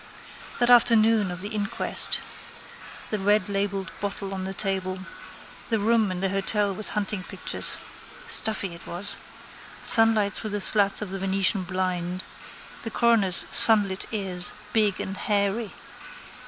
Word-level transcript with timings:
That 0.57 0.71
afternoon 0.71 1.29
of 1.29 1.41
the 1.41 1.49
inquest. 1.49 2.21
The 3.11 3.19
redlabelled 3.19 3.91
bottle 3.99 4.33
on 4.33 4.45
the 4.45 4.53
table. 4.55 4.97
The 5.69 5.77
room 5.77 6.09
in 6.09 6.21
the 6.21 6.29
hotel 6.29 6.73
with 6.73 6.87
hunting 6.97 7.21
pictures. 7.21 7.77
Stuffy 8.25 8.73
it 8.73 8.87
was. 8.87 9.15
Sunlight 9.83 10.33
through 10.33 10.49
the 10.49 10.59
slats 10.59 11.03
of 11.03 11.11
the 11.11 11.19
Venetian 11.19 11.65
blind. 11.65 12.23
The 12.81 12.89
coroner's 12.89 13.45
sunlit 13.51 14.07
ears, 14.11 14.53
big 14.73 14.99
and 14.99 15.15
hairy. 15.15 15.69